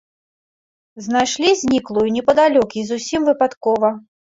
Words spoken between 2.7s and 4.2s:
і зусім выпадкова.